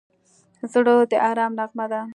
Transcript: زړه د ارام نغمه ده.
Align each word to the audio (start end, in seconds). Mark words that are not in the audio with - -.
زړه 0.71 0.93
د 1.11 1.13
ارام 1.29 1.51
نغمه 1.59 1.85
ده. 1.91 2.01